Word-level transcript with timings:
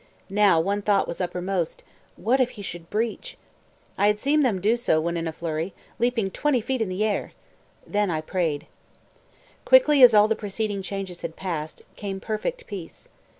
Now, 0.31 0.59
one 0.59 0.81
thought 0.81 1.07
was 1.07 1.21
uppermost 1.21 1.83
"What 2.15 2.39
if 2.39 2.49
he 2.57 2.63
should 2.63 2.89
breach?" 2.89 3.37
I 3.99 4.07
had 4.07 4.17
seen 4.17 4.41
them 4.41 4.59
do 4.59 4.75
so 4.75 4.99
when 4.99 5.15
in 5.15 5.31
flurry, 5.31 5.75
leaping 5.99 6.31
full 6.31 6.41
twenty 6.41 6.59
feet 6.59 6.81
in 6.81 6.89
the 6.89 7.03
air. 7.03 7.33
Then 7.85 8.09
I 8.09 8.21
prayed. 8.21 8.65
Quickly 9.63 10.01
as 10.01 10.15
all 10.15 10.27
the 10.27 10.35
preceding 10.35 10.81
changes 10.81 11.21
had 11.21 11.35
passed, 11.35 11.83
came 11.95 12.19
perfect 12.19 12.65
peace. 12.65 13.09